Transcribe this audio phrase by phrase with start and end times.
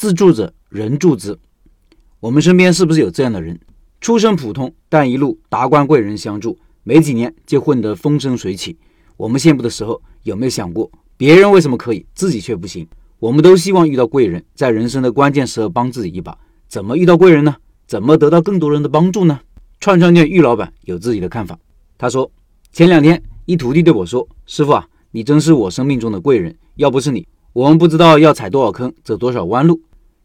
[0.00, 1.38] 自助者人助之。
[2.20, 3.60] 我们身边是不是有这样的人？
[4.00, 8.78] 出身普通，但一路达官贵人相助，没几年就混得风生水起。
[9.18, 12.88] 我们羡慕的时候，有没有想过别人为什么可以，自己却不行？
[13.18, 16.34] 我们都希望遇到贵人，在人生的关键时候帮自己一把。
[16.66, 17.54] 怎么遇到贵人呢？
[17.86, 19.40] 怎么得到更多人的帮助呢？
[19.80, 21.58] 串串店玉老板有自己的看法。
[21.98, 22.32] 他说
[22.72, 26.56] ：“前两天，一徒弟对我说：‘师傅啊，你真是我生命中的贵人。
[26.76, 29.78] 要不是你，我们不知道要踩多少坑，走多少弯路。’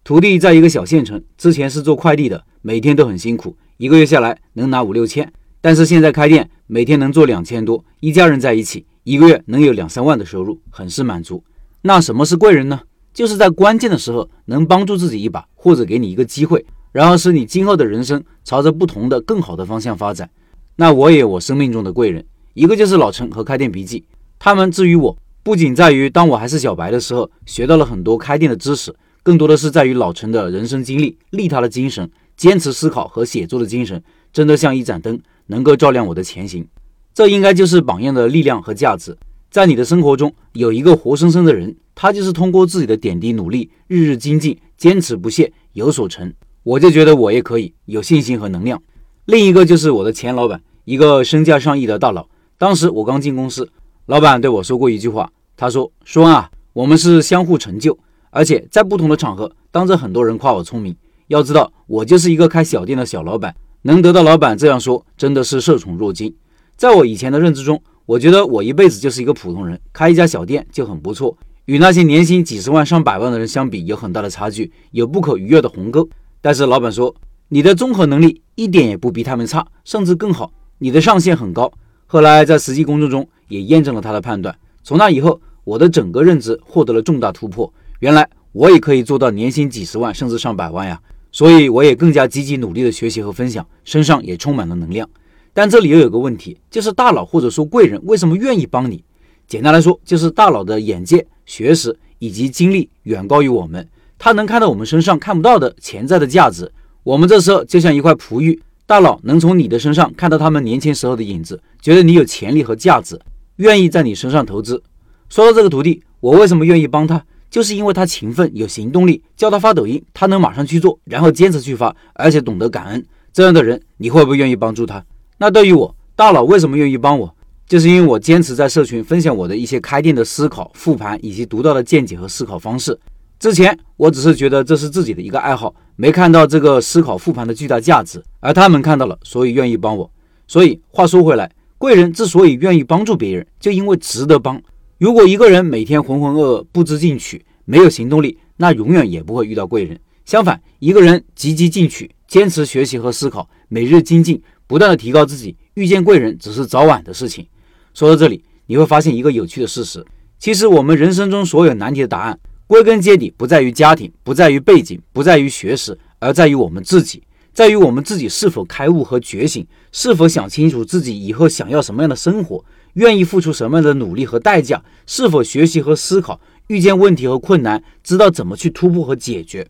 [0.06, 5.34] 徒弟在一个小县城，之前是做快递的，每天都很辛苦，一个月下来能拿五六千。
[5.62, 11.44] 但是现在开店，每天能做两千多，一家人在一起，一个月能有两三万的收入，很是满足。
[11.82, 12.82] 那什么是贵人呢？
[13.16, 16.64] 就是在关键的时候能帮助自己一把，或者给你一个机会。”
[16.94, 20.30] 然后使你今后的人生朝着不同的、更好的方向发展。
[20.76, 24.06] 那我也有我生命中的贵人，一个就是老陈和开店笔记。
[24.38, 36.64] 他们至于我，不仅在于当我还是小白的时候学到了很多开店的知识，更多的是在于老陈的人生经历、利他的精神、坚持思考和写作的精神，真的像一盏灯，能够照亮我的前行。
[37.12, 39.18] 这应该就是榜样的力量和价值。
[39.50, 46.32] 在你的生活中有一个活生生的人，他就是通过自己的点滴努力，日日精进，坚持不懈，有所成。
[46.62, 48.80] 我就觉得我也可以有信心和能量。
[49.26, 52.28] 另一个就是我的前老板，一个身价上亿的大佬。
[52.60, 53.68] 当时我刚进公司，
[54.06, 57.98] 老板对我说过一句话，他说：“说啊，我们是相互成就，
[58.36, 60.94] 而且在不同的场合，当着很多人夸我聪明。
[61.28, 66.36] 要知道，我就是一个开小店的小老板，能得到老板这样说，真的是受宠若惊。
[66.76, 76.06] 在我以前的认知中，我觉得我一辈子就是一个普通人，开一家小店就很不错，与那些年薪几十万上百万的人相比，有很大的差距，有不可逾越的鸿沟。”
[76.42, 77.16] 但是老板说，
[77.48, 81.72] 你的综合能力一点也不比他们差，甚至更好，你的上限很高。
[82.06, 84.54] 后来在实际工作中也验证了他的判断。
[84.84, 87.74] 从那以后，我的整个认知获得了重大突破。
[88.00, 91.00] 原来我也可以做到年薪几十万，甚至上百万呀！
[91.32, 95.10] 所以我也更加积极努力的学习和分享，身上也充满了能量。
[95.54, 99.04] 但这里又有个问题，就是大佬或者说贵人为什么愿意帮你？
[99.48, 103.88] 简单来说，就是大佬的眼界、学识以及经历远高于我们。
[104.18, 106.72] 他能看到我们身上看不到的潜在的价值，
[107.04, 113.20] 我们这时候就像一块璞玉，大佬能从你的身上看到他们年轻时候的影子，觉得你有潜力和价值，
[113.58, 114.82] 愿意在你身上投资。
[115.30, 117.24] 说到这个徒弟，我为什么愿意帮他？
[117.56, 123.06] 就是因为他勤奋有行动力，叫他发抖音，他能马上去做，然后坚持去发，而且懂得感恩。
[123.32, 125.02] 这样的人，你会不会愿意帮助他？
[125.38, 127.34] 那对于我，大佬为什么愿意帮我？
[127.66, 133.00] 就是因为我坚持在社群分享我的一些开店的思考、复盘以及独到的见解和思考方式。
[133.40, 140.12] 之前我只是觉得这是自己的一个爱好，没看到这个思考复盘的巨大价值，而他们看到了，所以愿意帮我。
[140.46, 144.62] 所以话说回来，贵人之所以愿意帮助别人，就因为值得帮。
[144.98, 150.00] 如果一个人每天浑浑噩噩、不知进取、没有行动力，那永远也不会遇到贵人。
[150.24, 157.46] 相反，一个人积极进取、坚持学习和思考，每日精进，不断的提高自己，遇见贵人只是早晚的事情。
[157.94, 160.04] 说到这里，你会发现一个有趣的事实：
[160.40, 162.40] 其实我们人生中所有难题的答案。
[162.68, 167.22] 归根结底，不在于家庭，不在于背景，不在于学识，而在于我们自己，
[167.54, 179.68] 在于我们自己是否开悟和觉醒，是否想清楚自己以后想要什么样的生活，愿意付出什么样的努力和代价，是否学习和思考，遇见问题和困难，知道怎么去突破和解决。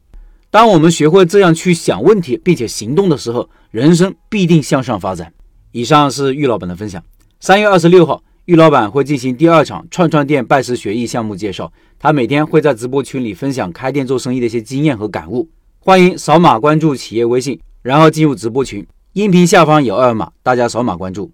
[0.50, 5.33] 当我们学会这样去想问题，并且行动的时候，人生必定向上发展。
[5.72, 7.03] 以上是玉老板的分享。
[7.39, 8.23] 三月二十六号。
[8.45, 15.50] 玉老板会进行第二场串串店拜师学艺项目介绍，他每天会在直播群里分享开店做生意的一些经验和感悟。
[15.79, 21.31] 欢迎扫码关注企业微信，然后进入直播群，音频下方有二维码，大家扫码关注。